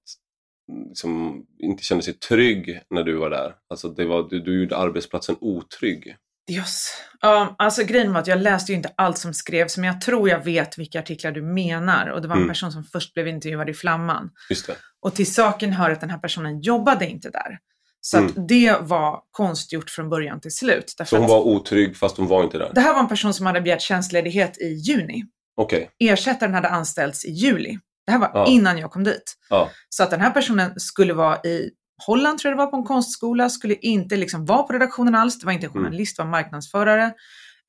liksom, 0.89 1.45
inte 1.59 1.83
kände 1.83 2.03
sig 2.03 2.13
trygg 2.13 2.81
när 2.89 3.03
du 3.03 3.15
var 3.15 3.30
där. 3.30 3.56
Alltså 3.69 3.89
det 3.89 4.06
var, 4.06 4.30
du, 4.30 4.39
du 4.39 4.62
gjorde 4.62 4.77
arbetsplatsen 4.77 5.36
otrygg. 5.39 6.15
Yes. 6.51 6.88
Ja, 7.21 7.56
alltså 7.57 7.83
grejen 7.83 8.13
var 8.13 8.19
att 8.19 8.27
jag 8.27 8.42
läste 8.42 8.71
ju 8.71 8.75
inte 8.75 8.94
allt 8.95 9.18
som 9.18 9.33
skrevs, 9.33 9.77
men 9.77 9.88
jag 9.88 10.01
tror 10.01 10.30
jag 10.30 10.44
vet 10.44 10.77
vilka 10.77 11.00
artiklar 11.00 11.31
du 11.31 11.42
menar. 11.42 12.07
Och 12.07 12.21
det 12.21 12.27
var 12.27 12.36
en 12.36 12.42
mm. 12.42 12.50
person 12.50 12.71
som 12.71 12.83
först 12.83 13.13
blev 13.13 13.27
intervjuad 13.27 13.69
i 13.69 13.74
Flamman. 13.74 14.30
Just. 14.50 14.69
Och 15.01 15.15
till 15.15 15.33
saken 15.33 15.74
hör 15.74 15.92
att 15.92 16.01
den 16.01 16.09
här 16.09 16.18
personen 16.18 16.62
jobbade 16.62 17.09
inte 17.09 17.30
där. 17.30 17.59
Så 18.01 18.18
mm. 18.18 18.30
att 18.30 18.48
det 18.48 18.77
var 18.81 19.19
konstgjort 19.31 19.89
från 19.89 20.09
början 20.09 20.42
till 20.42 20.56
slut. 20.56 20.95
Så 21.06 21.18
hon 21.18 21.27
var 21.27 21.39
otrygg 21.39 21.98
fast 21.98 22.18
hon 22.18 22.27
var 22.27 22.44
inte 22.44 22.57
där? 22.57 22.71
Det 22.75 22.81
här 22.81 22.94
var 22.94 23.00
en 23.00 23.07
person 23.07 23.33
som 23.33 23.46
hade 23.46 23.62
begärt 23.62 23.81
tjänstledighet 23.81 24.58
i 24.58 24.67
juni. 24.67 25.24
Okay. 25.62 25.88
Ersättaren 26.00 26.53
hade 26.53 26.70
anställts 26.70 27.25
i 27.25 27.31
juli. 27.31 27.79
Det 28.05 28.12
här 28.12 28.20
var 28.20 28.31
ja. 28.34 28.46
innan 28.48 28.77
jag 28.77 28.91
kom 28.91 29.03
dit. 29.03 29.34
Ja. 29.50 29.70
Så 29.89 30.03
att 30.03 30.10
den 30.10 30.22
här 30.22 30.31
personen 30.31 30.79
skulle 30.79 31.13
vara 31.13 31.38
i 31.38 31.70
Holland, 32.08 32.39
tror 32.39 32.50
jag 32.50 32.58
det 32.58 32.65
var, 32.65 32.72
på 32.72 32.77
en 32.77 32.84
konstskola, 32.84 33.50
skulle 33.50 33.75
inte 33.75 34.17
liksom 34.17 34.46
vara 34.46 34.63
på 34.63 34.74
redaktionen 34.74 35.15
alls. 35.15 35.39
Det 35.39 35.46
var 35.46 35.53
inte 35.53 35.65
en 35.67 35.72
mm. 35.72 35.84
journalist, 35.84 36.17
det 36.17 36.22
var 36.22 36.25
en 36.25 36.31
marknadsförare. 36.31 37.13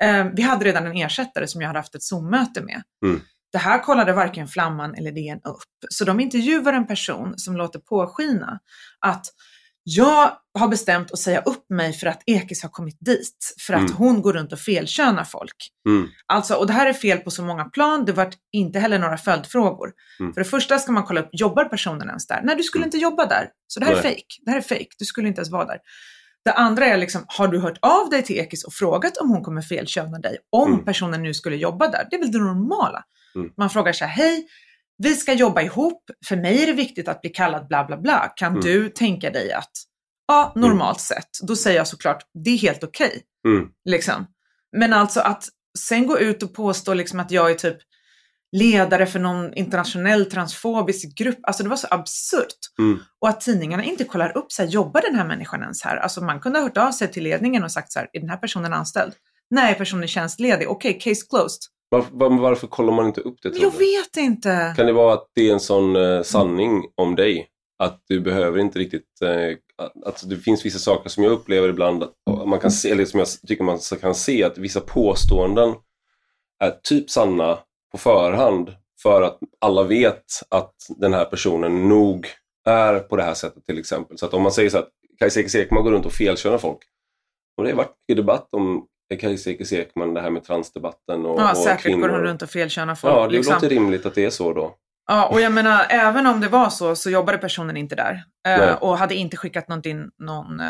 Eh, 0.03 0.27
vi 0.35 0.43
hade 0.43 0.65
redan 0.65 0.87
en 0.87 0.97
ersättare 0.97 1.47
som 1.47 1.61
jag 1.61 1.69
hade 1.69 1.79
haft 1.79 1.95
ett 1.95 2.03
Zoom-möte 2.03 2.63
med. 2.63 2.83
Mm. 3.05 3.21
Det 3.53 3.59
här 3.59 3.79
kollade 3.79 4.13
varken 4.13 4.49
Flamman 4.49 4.95
eller 4.95 5.13
DN 5.13 5.41
upp. 5.45 5.91
Så 5.91 6.05
de 6.05 6.21
intervjuar 6.21 6.73
en 6.73 6.87
person 6.87 7.35
som 7.37 7.57
låter 7.57 7.79
påskina 7.79 8.59
att 9.01 9.27
jag 9.85 10.33
har 10.59 10.69
bestämt 10.69 11.11
att 11.11 11.19
säga 11.19 11.41
upp 11.41 11.71
mig 11.71 11.93
för 11.93 12.07
att 12.07 12.23
Ekis 12.27 12.63
har 12.63 12.71
kommit 12.71 12.97
dit. 13.01 13.55
För 13.67 13.75
att 13.75 13.81
mm. 13.81 13.93
hon 13.93 14.23
går 14.23 14.33
runt 14.33 14.53
och 14.53 14.59
felkönar 14.59 15.25
folk. 15.25 15.57
Mm. 15.89 16.09
Alltså, 16.27 16.55
och 16.55 16.67
det 16.67 16.73
här 16.73 16.87
är 16.87 16.93
fel 16.93 17.19
på 17.19 17.31
så 17.31 17.43
många 17.43 17.65
plan. 17.65 18.05
Det 18.05 18.13
var 18.13 18.33
inte 18.53 18.79
heller 18.79 18.99
några 18.99 19.19
följdfrågor. 19.19 19.93
Mm. 20.21 20.33
För 20.35 20.41
det 20.41 20.45
första 20.45 20.79
ska 20.79 20.93
man 20.93 21.05
kolla 21.05 21.21
upp, 21.21 21.29
jobbar 21.33 21.65
personen 21.65 22.09
ens 22.09 22.27
där? 22.27 22.41
Nej, 22.45 22.57
du 22.57 22.63
skulle 22.63 22.83
mm. 22.83 22.87
inte 22.87 22.99
jobba 22.99 23.27
där. 23.27 23.49
Så 23.67 23.81
det 23.81 23.87
här 23.87 23.93
Nej. 23.93 24.01
är 24.01 24.09
fake. 24.11 24.27
Det 24.45 24.51
här 24.51 24.59
är 24.59 24.63
fake. 24.63 24.89
Du 24.99 25.05
skulle 25.05 25.29
inte 25.29 25.41
ens 25.41 25.51
vara 25.51 25.65
där. 25.65 25.79
Det 26.45 26.53
andra 26.53 26.87
är 26.87 26.97
liksom, 26.97 27.25
har 27.27 27.49
du 27.49 27.59
hört 27.59 27.79
av 27.83 28.11
dig 28.11 28.23
till 28.23 28.37
Ekis 28.37 28.65
och 28.65 28.73
frågat 28.73 29.17
om 29.17 29.31
hon 29.31 29.43
kommer 29.43 29.63
felköna 29.63 30.19
dig? 30.19 30.37
Om 30.51 30.73
mm. 30.73 30.85
personen 30.85 31.23
nu 31.23 31.35
skulle 31.35 31.57
jobba 31.57 31.89
där. 31.89 32.07
Det 32.11 32.17
är 32.17 32.21
väl 32.21 32.33
det 32.33 32.39
normala. 32.39 33.05
Mm. 33.35 33.51
Man 33.57 33.71
frågar 33.71 33.93
sig, 33.93 34.09
hej, 34.09 34.47
vi 34.99 35.15
ska 35.15 35.33
jobba 35.33 35.63
ihop, 35.63 36.03
för 36.29 36.37
mig 36.37 36.63
är 36.63 36.67
det 36.67 36.73
viktigt 36.73 37.09
att 37.09 37.21
bli 37.21 37.31
kallad 37.31 37.69
bla 37.69 37.85
bla 37.85 37.97
bla. 37.97 38.33
Kan 38.37 38.53
mm. 38.53 38.65
du 38.65 38.89
tänka 38.89 39.31
dig 39.31 39.53
att, 39.53 39.71
ja, 40.29 40.53
normalt 40.57 41.11
mm. 41.11 41.23
sett, 41.23 41.29
då 41.43 41.57
säger 41.57 41.77
jag 41.77 41.89
såklart, 41.89 42.23
det 42.45 42.51
är 42.51 42.59
helt 42.59 42.85
okej. 42.85 43.07
Okay. 43.07 43.57
Mm. 43.57 43.69
Liksom. 43.85 44.27
Men 44.77 44.93
alltså 44.93 45.21
att 45.21 45.45
sen 45.79 46.07
gå 46.07 46.19
ut 46.19 46.43
och 46.43 46.55
påstå 46.55 46.95
liksom 46.95 47.21
att 47.21 47.31
jag 47.31 47.51
är 47.51 47.55
typ 47.55 47.79
ledare 48.57 49.07
för 49.07 49.19
någon 49.19 49.55
internationell 49.55 50.27
transfobisk 50.27 51.19
grupp. 51.19 51.39
Alltså 51.43 51.63
det 51.63 51.69
var 51.69 51.77
så 51.77 51.87
absurt. 51.91 52.59
Mm. 52.79 52.99
Och 53.21 53.29
att 53.29 53.41
tidningarna 53.41 53.85
inte 53.85 54.05
kollar 54.05 54.37
upp, 54.37 54.53
så 54.53 54.63
här, 54.63 54.69
jobbar 54.69 55.01
den 55.01 55.15
här 55.15 55.27
människan 55.27 55.63
ens 55.63 55.83
här? 55.83 55.97
Alltså 55.97 56.25
man 56.25 56.41
kunde 56.41 56.59
ha 56.59 56.65
hört 56.65 56.77
av 56.77 56.93
sig 56.93 57.13
till 57.13 57.23
ledningen 57.23 57.65
och 57.65 57.73
sagt 57.73 57.93
så 57.93 57.99
här, 57.99 58.09
är 58.13 58.21
den 58.21 58.31
här 58.31 58.37
personen 58.37 58.73
anställd? 58.73 59.15
Nej, 59.51 59.75
personen 59.75 60.03
är 60.03 60.07
tjänstledig. 60.07 60.69
Okej, 60.69 60.97
okay, 60.97 61.01
case 61.01 61.27
closed. 61.31 61.61
Varför, 61.93 62.39
varför 62.39 62.67
kollar 62.67 62.93
man 62.93 63.07
inte 63.07 63.21
upp 63.21 63.43
det? 63.43 63.57
Jag 63.57 63.79
vet 63.79 64.17
inte. 64.17 64.75
Kan 64.77 64.87
det 64.87 64.93
vara 64.93 65.15
att 65.15 65.31
det 65.35 65.49
är 65.49 65.53
en 65.53 65.61
sån 65.61 65.97
eh, 65.97 66.23
sanning 66.23 66.85
om 66.95 67.15
dig? 67.15 67.49
Att 67.79 68.03
du 68.09 68.21
behöver 68.21 68.59
inte 68.59 68.79
riktigt, 68.79 69.23
eh, 69.23 69.57
att 70.07 70.29
det 70.29 70.37
finns 70.37 70.67
vissa 70.67 70.79
saker 70.79 71.11
som 71.11 71.25
jag 71.25 71.33
upplever 71.33 71.69
ibland, 71.69 72.05
man 72.47 72.59
kan 72.59 72.71
se, 72.71 72.91
eller 72.91 73.05
som 73.05 73.19
jag 73.19 73.29
tycker 73.49 73.65
man 73.65 73.79
kan 74.01 74.15
se, 74.15 74.45
att 74.45 74.59
vissa 74.59 74.81
påståenden 74.81 75.75
är 76.61 76.71
typ 76.83 77.11
sanna 77.11 77.59
på 77.93 77.99
förhand 77.99 78.73
för 79.03 79.23
att 79.23 79.39
alla 79.61 79.83
vet 79.83 80.25
att 80.49 80.75
den 80.97 81.13
här 81.13 81.25
personen 81.25 81.89
nog 81.89 82.27
är 82.65 82.99
på 82.99 83.17
det 83.17 83.23
här 83.23 83.35
sättet 83.35 83.67
till 83.67 83.79
exempel. 83.79 84.19
Så 84.19 84.27
att 84.27 84.35
om 84.35 84.43
man 84.43 84.53
säger 84.53 84.71
så 84.71 84.79
att 84.79 84.91
Kajsa 85.19 85.41
Ekis 85.41 85.55
Ekman 85.55 85.85
går 85.85 85.91
runt 85.91 86.07
och 86.07 86.13
felkör 86.13 86.59
folk. 86.59 86.79
Och 87.57 87.65
det 87.65 87.71
har 87.71 87.77
varit 87.77 87.97
mycket 88.09 88.17
debatt 88.17 88.49
om 88.51 88.87
Kajsa 89.17 89.51
Ekis 89.51 89.73
Ekman, 89.73 90.15
det 90.15 90.21
här 90.21 90.31
med 90.31 90.45
transdebatten 90.45 91.27
och, 91.27 91.41
ja, 91.41 91.51
och 91.51 91.57
säkert 91.57 91.83
kvinnor. 91.83 92.01
går 92.01 92.09
hon 92.09 92.21
runt 92.21 92.43
och 92.43 92.51
felkör 92.51 92.95
folk. 92.95 93.15
Ja, 93.15 93.27
det 93.27 93.33
liksom. 93.33 93.55
låter 93.55 93.69
rimligt 93.69 94.07
att 94.07 94.15
det 94.15 94.25
är 94.25 94.31
så 94.31 94.53
då. 94.53 94.77
Ja, 95.07 95.27
och 95.27 95.41
jag 95.41 95.53
menar, 95.53 95.87
även 95.89 96.27
om 96.27 96.41
det 96.41 96.49
var 96.49 96.71
så, 96.71 96.97
så 96.97 97.11
jobbade 97.11 97.39
personen 97.39 97.77
inte 97.77 97.95
där. 97.95 98.25
Eh, 98.49 98.75
och 98.75 98.99
hade 98.99 99.15
inte 99.15 99.37
skickat 99.37 99.69
något 99.69 99.87
in, 99.87 100.11
någon 100.19 100.61
eh, 100.61 100.69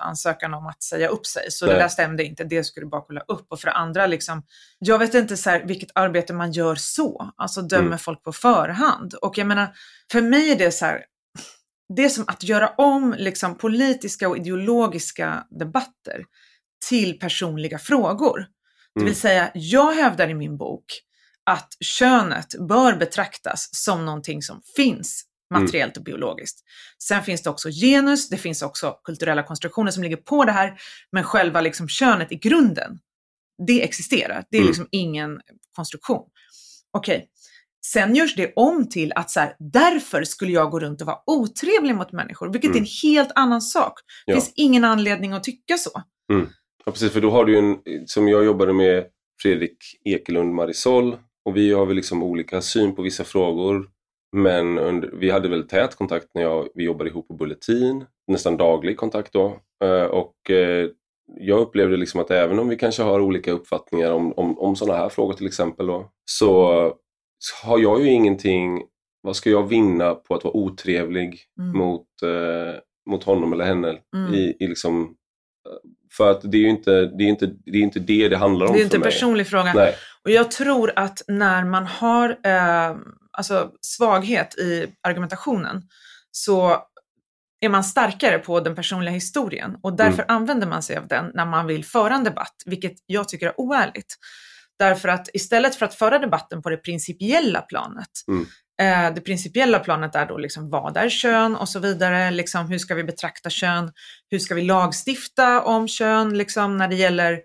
ansökan 0.00 0.54
om 0.54 0.66
att 0.66 0.82
säga 0.82 1.08
upp 1.08 1.26
sig. 1.26 1.50
Så 1.50 1.66
Nej. 1.66 1.74
det 1.74 1.80
där 1.80 1.88
stämde 1.88 2.24
inte, 2.24 2.44
det 2.44 2.64
skulle 2.64 2.86
du 2.86 2.90
bara 2.90 3.00
kolla 3.00 3.20
upp. 3.20 3.46
Och 3.48 3.60
för 3.60 3.66
det 3.66 3.72
andra, 3.72 4.06
liksom, 4.06 4.42
jag 4.78 4.98
vet 4.98 5.14
inte 5.14 5.36
så 5.36 5.50
här, 5.50 5.64
vilket 5.64 5.90
arbete 5.94 6.32
man 6.32 6.52
gör 6.52 6.74
så. 6.74 7.30
Alltså 7.36 7.62
dömer 7.62 7.86
mm. 7.86 7.98
folk 7.98 8.22
på 8.22 8.32
förhand. 8.32 9.14
Och 9.14 9.38
jag 9.38 9.46
menar, 9.46 9.68
för 10.12 10.22
mig 10.22 10.52
är 10.52 10.56
det 10.56 10.70
så 10.70 10.84
här, 10.84 11.04
det 11.96 12.04
är 12.04 12.08
som 12.08 12.24
att 12.26 12.42
göra 12.42 12.68
om 12.68 13.14
liksom, 13.18 13.58
politiska 13.58 14.28
och 14.28 14.36
ideologiska 14.36 15.44
debatter 15.50 16.24
till 16.88 17.18
personliga 17.18 17.78
frågor. 17.78 18.38
Mm. 18.38 18.48
Det 18.94 19.00
vill 19.00 19.08
mm. 19.08 19.14
säga, 19.14 19.50
jag 19.54 19.92
hävdar 19.92 20.28
i 20.28 20.34
min 20.34 20.56
bok 20.56 20.84
att 21.44 21.76
könet 21.80 22.46
bör 22.68 22.96
betraktas 22.96 23.68
som 23.72 24.04
någonting 24.04 24.42
som 24.42 24.62
finns 24.76 25.24
materiellt 25.54 25.96
och 25.96 26.04
biologiskt. 26.04 26.60
Sen 27.02 27.22
finns 27.22 27.42
det 27.42 27.50
också 27.50 27.68
genus, 27.70 28.28
det 28.28 28.36
finns 28.36 28.62
också 28.62 28.96
kulturella 29.04 29.42
konstruktioner 29.42 29.90
som 29.90 30.02
ligger 30.02 30.16
på 30.16 30.44
det 30.44 30.52
här, 30.52 30.74
men 31.12 31.24
själva 31.24 31.60
liksom 31.60 31.88
könet 31.88 32.32
i 32.32 32.36
grunden, 32.36 32.98
det 33.66 33.84
existerar. 33.84 34.44
Det 34.50 34.56
är 34.56 34.60
mm. 34.60 34.68
liksom 34.68 34.88
ingen 34.90 35.40
konstruktion. 35.76 36.22
Okej, 36.92 37.16
okay. 37.16 37.28
sen 37.86 38.14
görs 38.14 38.34
det 38.34 38.52
om 38.56 38.88
till 38.88 39.12
att 39.12 39.30
så 39.30 39.40
här, 39.40 39.56
därför 39.58 40.24
skulle 40.24 40.52
jag 40.52 40.70
gå 40.70 40.80
runt 40.80 41.00
och 41.00 41.06
vara 41.06 41.18
otrevlig 41.26 41.94
mot 41.94 42.12
människor, 42.12 42.52
vilket 42.52 42.70
mm. 42.70 42.76
är 42.76 42.80
en 42.80 42.92
helt 43.02 43.32
annan 43.34 43.62
sak. 43.62 43.92
Det 44.26 44.32
ja. 44.32 44.40
finns 44.40 44.52
ingen 44.56 44.84
anledning 44.84 45.32
att 45.32 45.44
tycka 45.44 45.76
så. 45.76 46.02
Mm. 46.32 46.48
Ja, 46.86 46.92
precis, 46.92 47.12
för 47.12 47.20
då 47.20 47.30
har 47.30 47.44
du 47.44 47.58
en, 47.58 47.78
som 48.06 48.28
jag 48.28 48.44
jobbade 48.44 48.72
med 48.72 49.06
Fredrik 49.42 49.76
Ekelund 50.04 50.54
Marisol, 50.54 51.16
och 51.44 51.56
vi 51.56 51.72
har 51.72 51.86
väl 51.86 51.96
liksom 51.96 52.22
olika 52.22 52.60
syn 52.60 52.94
på 52.94 53.02
vissa 53.02 53.24
frågor. 53.24 53.90
Men 54.36 54.78
under, 54.78 55.10
vi 55.12 55.30
hade 55.30 55.48
väl 55.48 55.68
tät 55.68 55.94
kontakt 55.94 56.26
när 56.34 56.42
jag, 56.42 56.68
vi 56.74 56.84
jobbade 56.84 57.10
ihop 57.10 57.28
på 57.28 57.34
Bulletin, 57.34 58.04
nästan 58.26 58.56
daglig 58.56 58.96
kontakt 58.96 59.32
då. 59.32 59.56
Eh, 59.84 60.04
och 60.04 60.50
eh, 60.50 60.88
jag 61.40 61.60
upplevde 61.60 61.96
liksom 61.96 62.20
att 62.20 62.30
även 62.30 62.58
om 62.58 62.68
vi 62.68 62.76
kanske 62.76 63.02
har 63.02 63.20
olika 63.20 63.52
uppfattningar 63.52 64.12
om, 64.12 64.32
om, 64.32 64.58
om 64.58 64.76
sådana 64.76 64.98
här 64.98 65.08
frågor 65.08 65.32
till 65.32 65.46
exempel 65.46 65.86
då, 65.86 66.10
så 66.24 66.70
har 67.64 67.78
jag 67.78 68.00
ju 68.00 68.10
ingenting, 68.10 68.82
vad 69.22 69.36
ska 69.36 69.50
jag 69.50 69.68
vinna 69.68 70.14
på 70.14 70.34
att 70.34 70.44
vara 70.44 70.56
otrevlig 70.56 71.40
mm. 71.58 71.78
mot, 71.78 72.06
eh, 72.22 72.80
mot 73.10 73.24
honom 73.24 73.52
eller 73.52 73.64
henne 73.64 73.98
mm. 74.16 74.34
i, 74.34 74.56
i 74.60 74.66
liksom 74.66 75.16
för 76.16 76.30
att 76.30 76.40
det 76.42 76.56
är 76.56 76.60
ju 76.60 76.68
inte 76.68 76.90
det, 76.90 77.24
är 77.24 77.28
inte, 77.28 77.46
det, 77.46 77.78
är 77.78 77.82
inte 77.82 78.00
det 78.00 78.28
det 78.28 78.36
handlar 78.36 78.66
om 78.66 78.72
Det 78.72 78.80
är 78.80 78.84
inte 78.84 78.96
en 78.96 79.02
personlig 79.02 79.46
fråga. 79.46 79.72
Nej. 79.74 79.94
Och 80.24 80.30
jag 80.30 80.50
tror 80.50 80.92
att 80.96 81.22
när 81.28 81.64
man 81.64 81.86
har 81.86 82.28
eh, 82.44 82.96
alltså 83.32 83.70
svaghet 83.80 84.58
i 84.58 84.86
argumentationen 85.02 85.82
så 86.30 86.82
är 87.60 87.68
man 87.68 87.84
starkare 87.84 88.38
på 88.38 88.60
den 88.60 88.74
personliga 88.74 89.14
historien 89.14 89.76
och 89.82 89.96
därför 89.96 90.22
mm. 90.22 90.36
använder 90.36 90.66
man 90.66 90.82
sig 90.82 90.96
av 90.96 91.08
den 91.08 91.30
när 91.34 91.46
man 91.46 91.66
vill 91.66 91.84
föra 91.84 92.14
en 92.14 92.24
debatt, 92.24 92.54
vilket 92.66 92.92
jag 93.06 93.28
tycker 93.28 93.46
är 93.46 93.60
oärligt. 93.60 94.16
Därför 94.78 95.08
att 95.08 95.28
istället 95.32 95.74
för 95.74 95.86
att 95.86 95.94
föra 95.94 96.18
debatten 96.18 96.62
på 96.62 96.70
det 96.70 96.76
principiella 96.76 97.60
planet 97.62 98.08
mm. 98.28 98.46
Eh, 98.82 99.14
det 99.14 99.20
principiella 99.20 99.78
planet 99.78 100.14
är 100.14 100.26
då 100.26 100.38
liksom 100.38 100.70
vad 100.70 100.96
är 100.96 101.08
kön 101.08 101.56
och 101.56 101.68
så 101.68 101.78
vidare. 101.78 102.30
Liksom, 102.30 102.66
hur 102.66 102.78
ska 102.78 102.94
vi 102.94 103.04
betrakta 103.04 103.50
kön? 103.50 103.92
Hur 104.30 104.38
ska 104.38 104.54
vi 104.54 104.62
lagstifta 104.62 105.62
om 105.62 105.88
kön 105.88 106.38
liksom, 106.38 106.76
när 106.76 106.88
det 106.88 106.96
gäller 106.96 107.40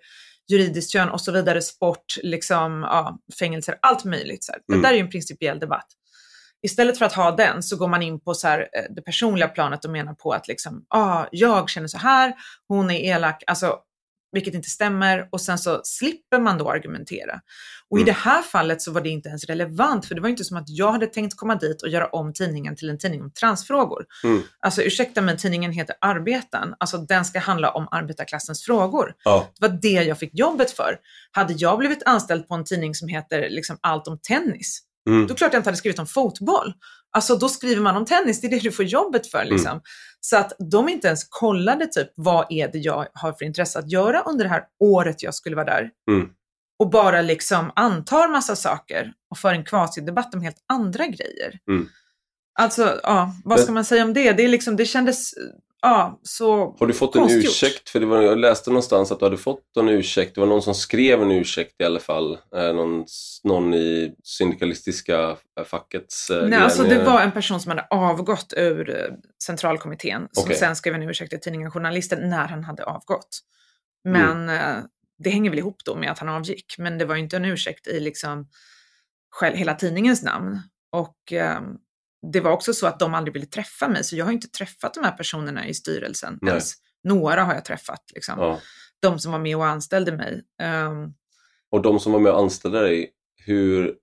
juridiskt 0.51 0.91
kön 0.91 1.09
och 1.09 1.21
så 1.21 1.31
vidare, 1.31 1.61
sport, 1.61 2.17
liksom, 2.23 2.81
ja, 2.81 3.19
fängelser, 3.39 3.75
allt 3.81 4.05
möjligt. 4.05 4.43
Så 4.43 4.53
mm. 4.53 4.81
Det 4.81 4.87
där 4.87 4.93
är 4.93 4.97
ju 4.97 5.03
en 5.03 5.09
principiell 5.09 5.59
debatt. 5.59 5.87
Istället 6.61 6.97
för 6.97 7.05
att 7.05 7.13
ha 7.13 7.31
den 7.31 7.63
så 7.63 7.77
går 7.77 7.87
man 7.87 8.01
in 8.01 8.19
på 8.19 8.33
så 8.33 8.47
här, 8.47 8.59
eh, 8.59 8.83
det 8.95 9.01
personliga 9.01 9.47
planet 9.47 9.85
och 9.85 9.91
menar 9.91 10.13
på 10.13 10.31
att 10.31 10.47
liksom, 10.47 10.85
ah, 10.89 11.25
jag 11.31 11.69
känner 11.69 11.87
så 11.87 11.97
här, 11.97 12.33
hon 12.67 12.91
är 12.91 12.99
elak. 12.99 13.43
Alltså, 13.47 13.77
vilket 14.31 14.53
inte 14.53 14.69
stämmer 14.69 15.29
och 15.31 15.41
sen 15.41 15.57
så 15.57 15.81
slipper 15.83 16.39
man 16.39 16.57
då 16.57 16.71
argumentera. 16.71 17.41
Och 17.89 17.97
mm. 17.97 18.07
i 18.07 18.11
det 18.11 18.17
här 18.17 18.41
fallet 18.41 18.81
så 18.81 18.91
var 18.91 19.01
det 19.01 19.09
inte 19.09 19.29
ens 19.29 19.45
relevant 19.45 20.05
för 20.05 20.15
det 20.15 20.21
var 20.21 20.29
inte 20.29 20.43
som 20.43 20.57
att 20.57 20.69
jag 20.69 20.91
hade 20.91 21.07
tänkt 21.07 21.37
komma 21.37 21.55
dit 21.55 21.81
och 21.81 21.89
göra 21.89 22.07
om 22.07 22.33
tidningen 22.33 22.75
till 22.75 22.89
en 22.89 22.97
tidning 22.97 23.21
om 23.21 23.31
transfrågor. 23.31 24.05
Mm. 24.23 24.41
Alltså 24.59 24.81
ursäkta 24.81 25.21
men 25.21 25.37
tidningen 25.37 25.71
heter 25.71 25.95
Arbeten, 26.01 26.75
alltså 26.79 26.97
den 26.97 27.25
ska 27.25 27.39
handla 27.39 27.71
om 27.71 27.87
arbetarklassens 27.91 28.63
frågor. 28.63 29.13
Ja. 29.23 29.49
Det 29.59 29.67
var 29.67 29.77
det 29.81 30.03
jag 30.03 30.19
fick 30.19 30.39
jobbet 30.39 30.71
för. 30.71 30.97
Hade 31.31 31.53
jag 31.53 31.79
blivit 31.79 32.03
anställd 32.05 32.47
på 32.47 32.55
en 32.55 32.63
tidning 32.63 32.95
som 32.95 33.07
heter 33.07 33.49
liksom 33.49 33.77
allt 33.81 34.07
om 34.07 34.19
tennis, 34.21 34.83
Mm. 35.09 35.27
Då 35.27 35.35
klart 35.35 35.53
jag 35.53 35.59
inte 35.59 35.67
hade 35.67 35.77
skrivit 35.77 35.99
om 35.99 36.07
fotboll. 36.07 36.73
Alltså 37.11 37.35
då 37.35 37.49
skriver 37.49 37.81
man 37.81 37.97
om 37.97 38.05
tennis, 38.05 38.41
det 38.41 38.47
är 38.47 38.51
det 38.51 38.59
du 38.59 38.71
får 38.71 38.85
jobbet 38.85 39.27
för. 39.27 39.41
Mm. 39.41 39.53
Liksom. 39.53 39.71
Mm. 39.71 39.81
Så 40.19 40.37
att 40.37 40.53
de 40.71 40.89
inte 40.89 41.07
ens 41.07 41.23
kollade 41.29 41.85
typ 41.85 42.07
vad 42.15 42.45
är 42.49 42.67
det 42.71 42.77
jag 42.77 43.07
har 43.13 43.33
för 43.33 43.45
intresse 43.45 43.79
att 43.79 43.91
göra 43.91 44.21
under 44.21 44.43
det 44.43 44.49
här 44.49 44.63
året 44.79 45.23
jag 45.23 45.33
skulle 45.35 45.55
vara 45.55 45.65
där. 45.65 45.89
Mm. 46.11 46.29
Och 46.79 46.89
bara 46.89 47.21
liksom 47.21 47.71
antar 47.75 48.27
massa 48.27 48.55
saker 48.55 49.13
och 49.31 49.37
för 49.37 49.53
en 49.53 49.63
kvasidebatt 49.63 50.33
om 50.33 50.41
helt 50.41 50.63
andra 50.73 51.05
grejer. 51.05 51.59
Mm. 51.69 51.87
Alltså, 52.59 52.99
ja, 53.03 53.35
vad 53.45 53.59
ska 53.59 53.71
man 53.71 53.85
säga 53.85 54.03
om 54.03 54.13
det? 54.13 54.31
Det, 54.33 54.43
är 54.43 54.47
liksom, 54.47 54.75
det 54.75 54.85
kändes 54.85 55.33
ja, 55.81 56.19
så 56.23 56.75
Har 56.79 56.87
du 56.87 56.93
fått 56.93 57.15
en 57.15 57.21
konstgjort. 57.21 57.45
ursäkt? 57.45 57.89
För 57.89 57.99
det 57.99 58.05
var, 58.05 58.21
jag 58.21 58.37
läste 58.37 58.69
någonstans 58.69 59.11
att 59.11 59.19
du 59.19 59.25
hade 59.25 59.37
fått 59.37 59.77
en 59.79 59.89
ursäkt. 59.89 60.35
Det 60.35 60.41
var 60.41 60.47
någon 60.47 60.61
som 60.61 60.75
skrev 60.75 61.21
en 61.21 61.31
ursäkt 61.31 61.75
i 61.81 61.83
alla 61.83 61.99
fall. 61.99 62.37
Eh, 62.55 62.73
någon, 62.73 63.05
någon 63.43 63.73
i 63.73 64.13
syndikalistiska 64.23 65.37
fackets 65.65 66.29
eh, 66.29 66.47
Nej, 66.47 66.59
alltså 66.59 66.83
det 66.83 67.03
var 67.03 67.21
en 67.21 67.31
person 67.31 67.59
som 67.59 67.69
hade 67.69 67.87
avgått 67.89 68.53
ur 68.57 68.89
eh, 68.89 69.13
centralkommittén 69.43 70.27
som 70.31 70.43
okay. 70.43 70.55
sen 70.55 70.75
skrev 70.75 70.95
en 70.95 71.03
ursäkt 71.03 71.33
i 71.33 71.39
tidningen 71.39 71.71
Journalisten 71.71 72.29
när 72.29 72.47
han 72.47 72.63
hade 72.63 72.83
avgått. 72.83 73.39
Men 74.03 74.49
mm. 74.49 74.49
eh, 74.49 74.83
det 75.23 75.29
hänger 75.29 75.49
väl 75.49 75.59
ihop 75.59 75.81
då 75.85 75.95
med 75.95 76.11
att 76.11 76.19
han 76.19 76.29
avgick. 76.29 76.75
Men 76.77 76.97
det 76.97 77.05
var 77.05 77.15
inte 77.15 77.37
en 77.37 77.45
ursäkt 77.45 77.87
i 77.87 77.99
liksom 77.99 78.47
själv, 79.31 79.55
hela 79.55 79.73
tidningens 79.73 80.23
namn. 80.23 80.61
Och 80.91 81.33
eh, 81.33 81.61
det 82.31 82.39
var 82.39 82.51
också 82.51 82.73
så 82.73 82.87
att 82.87 82.99
de 82.99 83.13
aldrig 83.13 83.33
ville 83.33 83.45
träffa 83.45 83.87
mig, 83.87 84.03
så 84.03 84.15
jag 84.15 84.25
har 84.25 84.31
inte 84.31 84.47
träffat 84.47 84.93
de 84.93 85.03
här 85.03 85.11
personerna 85.11 85.67
i 85.67 85.73
styrelsen 85.73 86.39
Nej. 86.41 86.51
ens. 86.51 86.73
Några 87.03 87.43
har 87.43 87.53
jag 87.53 87.65
träffat, 87.65 88.03
liksom. 88.15 88.35
Ja. 88.39 88.59
de 88.99 89.19
som 89.19 89.31
var 89.31 89.39
med 89.39 89.55
och 89.55 89.65
anställde 89.65 90.11
mig. 90.11 90.43
Um, 90.87 91.13
och 91.71 91.81
de 91.81 91.99
som 91.99 92.11
var 92.11 92.19
med 92.19 92.31
och 92.31 92.39
anställde 92.39 92.81
dig, 92.81 93.11
hur, 93.45 93.95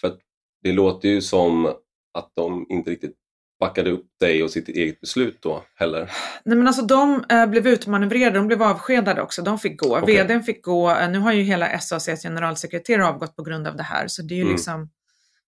för 0.00 0.16
det 0.62 0.72
låter 0.72 1.08
ju 1.08 1.20
som 1.20 1.66
att 2.14 2.32
de 2.34 2.66
inte 2.68 2.90
riktigt 2.90 3.16
backade 3.60 3.90
upp 3.90 4.06
dig 4.20 4.42
och 4.42 4.50
sitt 4.50 4.68
eget 4.68 5.00
beslut 5.00 5.42
då 5.42 5.64
heller? 5.74 6.10
Nej 6.44 6.56
men 6.56 6.66
alltså 6.66 6.82
de 6.82 7.24
äh, 7.28 7.46
blev 7.46 7.66
utmanövrerade, 7.66 8.38
de 8.38 8.46
blev 8.46 8.62
avskedade 8.62 9.22
också, 9.22 9.42
de 9.42 9.58
fick 9.58 9.80
gå. 9.80 9.98
Okay. 9.98 10.22
VDn 10.22 10.42
fick 10.42 10.64
gå, 10.64 10.90
äh, 10.90 11.10
nu 11.10 11.18
har 11.18 11.32
ju 11.32 11.42
hela 11.42 11.78
SACs 11.78 12.22
generalsekreterare 12.22 13.06
avgått 13.06 13.36
på 13.36 13.42
grund 13.42 13.66
av 13.66 13.76
det 13.76 13.82
här, 13.82 14.08
så 14.08 14.22
det 14.22 14.34
är 14.34 14.36
ju 14.36 14.42
mm. 14.42 14.52
liksom 14.52 14.90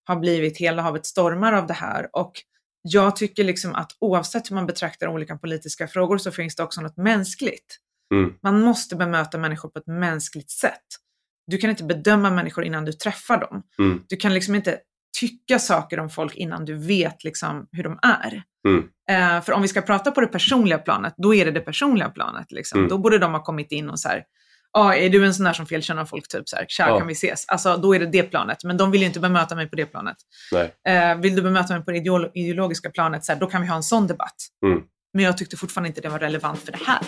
har 0.04 0.16
blivit 0.16 0.59
hela 0.59 0.82
havet 0.82 1.06
stormar 1.06 1.52
av 1.52 1.66
det 1.66 1.75
här. 1.75 2.09
Och 2.12 2.32
jag 2.82 3.16
tycker 3.16 3.44
liksom 3.44 3.75
att 3.75 3.97
oavsett 3.99 4.50
hur 4.50 4.54
man 4.54 4.66
betraktar 4.66 5.06
olika 5.06 5.37
politiska 5.37 5.88
frågor 5.88 6.18
så 6.18 6.30
finns 6.30 6.56
det 6.56 6.62
också 6.62 6.80
något 6.80 6.97
mänskligt. 6.97 7.78
Mm. 8.14 8.35
Man 8.42 8.61
måste 8.61 8.97
bemöta 8.97 9.38
människor 9.38 9.68
på 9.68 9.78
ett 9.78 9.87
mänskligt 9.87 10.50
sätt. 10.50 10.87
Du 11.47 11.59
kan 11.59 11.71
inte 11.71 11.85
bedöma 11.85 12.30
människor 12.30 12.64
innan 12.64 12.85
du 12.85 12.92
träffar 12.92 13.40
dem. 13.40 13.62
Mm. 13.78 14.02
Du 14.09 14.16
kan 14.16 14.35
liksom 14.35 14.54
inte 14.54 14.78
tycka 15.21 15.59
saker 15.59 16.00
om 16.00 16.11
folk 16.11 16.35
innan 16.35 16.64
du 16.64 16.75
vet 16.87 17.25
liksom 17.25 17.68
hur 17.73 17.82
de 17.82 17.99
är. 18.02 18.42
Mm. 18.68 18.88
Eh, 19.11 19.42
för 19.44 19.52
om 19.52 19.62
vi 19.62 19.68
ska 19.68 19.82
prata 19.82 20.11
på 20.11 20.21
det 20.21 20.26
personliga 20.26 20.78
planet, 20.78 21.14
då 21.16 21.35
är 21.35 21.44
det 21.44 21.50
det 21.50 21.61
personliga 21.61 22.09
planet. 22.09 22.52
Liksom. 22.52 22.78
Mm. 22.78 22.88
Då 22.88 22.99
borde 22.99 23.18
de 23.18 23.32
ha 23.32 23.42
kommit 23.42 23.73
in 23.73 23.90
och 23.90 24.00
så 24.00 24.09
här, 24.09 24.25
ja, 24.73 24.95
är 24.95 25.11
du 25.11 25.26
en 25.26 25.35
sån 25.35 25.45
där 25.45 25.52
som 25.52 25.67
felkänner 25.67 26.05
folk, 26.05 26.29
typ 26.29 26.49
så 26.49 26.57
här, 26.57 26.67
tja, 26.69 26.88
ja. 26.88 26.99
kan 26.99 27.07
vi 27.07 27.12
ses? 27.12 27.45
Alltså, 27.49 27.76
då 27.76 27.95
är 27.95 28.00
det 28.00 28.07
det 28.07 28.23
planet. 28.23 28.64
Men 28.64 28.76
de 28.76 28.91
vill 28.91 29.00
ju 29.00 29.07
inte 29.07 29.21
bemöta 29.21 29.55
mig 29.55 29.69
på 29.69 29.76
det 29.76 29.87
planet. 29.87 30.17
Eh, 30.88 31.17
vill 31.21 31.37
du 31.37 31.43
bemöta 31.43 31.75
mig 31.75 31.85
på 31.85 31.91
det 31.91 31.99
ideologiska 32.35 32.91
planet, 32.91 33.25
så 33.25 33.33
här, 33.33 33.41
då 33.41 33.47
kan 33.47 33.62
vi 33.62 33.69
ha 33.69 33.76
en 33.76 33.83
sån 33.83 34.07
debatt. 34.07 34.37
Mm. 34.67 34.83
Men 35.14 35.25
jag 35.25 35.38
tyckte 35.38 35.57
fortfarande 35.57 35.88
inte 35.88 36.00
det 36.00 36.09
var 36.09 36.19
relevant 36.19 36.59
för 36.59 36.73
det 36.73 36.79
här. 36.87 37.00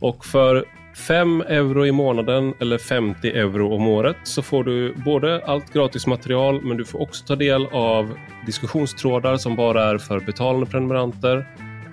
Och 0.00 0.24
för 0.24 0.64
5 0.96 1.40
euro 1.40 1.86
i 1.86 1.92
månaden 1.92 2.54
eller 2.60 2.78
50 2.78 3.28
euro 3.28 3.74
om 3.74 3.86
året 3.86 4.16
så 4.22 4.42
får 4.42 4.64
du 4.64 4.94
både 4.94 5.44
allt 5.44 5.72
gratis 5.72 6.06
material 6.06 6.60
men 6.62 6.76
du 6.76 6.84
får 6.84 7.02
också 7.02 7.24
ta 7.26 7.36
del 7.36 7.66
av 7.66 8.14
diskussionstrådar 8.46 9.36
som 9.36 9.56
bara 9.56 9.84
är 9.84 9.98
för 9.98 10.20
betalande 10.20 10.66
prenumeranter. 10.66 11.46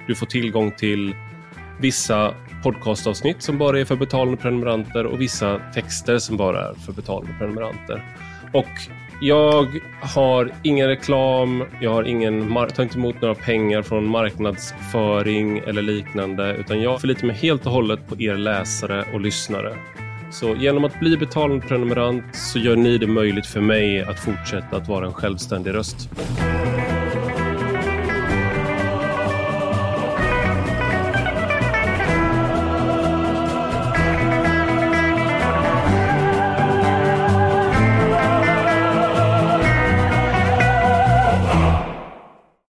Du 0.07 0.15
får 0.15 0.25
tillgång 0.25 0.71
till 0.71 1.15
vissa 1.79 2.33
podcastavsnitt 2.63 3.41
som 3.41 3.57
bara 3.57 3.79
är 3.79 3.85
för 3.85 3.95
betalande 3.95 4.37
prenumeranter 4.37 5.05
och 5.05 5.21
vissa 5.21 5.61
texter 5.73 6.17
som 6.17 6.37
bara 6.37 6.69
är 6.69 6.73
för 6.73 6.93
betalande 6.93 7.33
prenumeranter. 7.39 8.03
Och 8.53 8.65
jag 9.21 9.81
har 10.01 10.51
ingen 10.63 10.87
reklam, 10.87 11.63
jag 11.81 11.93
har 11.93 12.03
ingen 12.03 12.53
tar 12.53 12.83
inte 12.83 12.97
emot 12.97 13.21
några 13.21 13.35
pengar 13.35 13.81
från 13.81 14.05
marknadsföring 14.05 15.57
eller 15.57 15.81
liknande, 15.81 16.55
utan 16.55 16.81
jag 16.81 17.01
förlitar 17.01 17.27
mig 17.27 17.35
helt 17.35 17.65
och 17.65 17.71
hållet 17.71 18.07
på 18.07 18.21
er 18.21 18.37
läsare 18.37 19.05
och 19.13 19.21
lyssnare. 19.21 19.75
Så 20.31 20.55
genom 20.55 20.85
att 20.85 20.99
bli 20.99 21.17
betalande 21.17 21.67
prenumerant 21.67 22.35
så 22.35 22.59
gör 22.59 22.75
ni 22.75 22.97
det 22.97 23.07
möjligt 23.07 23.47
för 23.47 23.61
mig 23.61 24.01
att 24.01 24.19
fortsätta 24.19 24.77
att 24.77 24.87
vara 24.87 25.05
en 25.05 25.13
självständig 25.13 25.73
röst. 25.73 26.09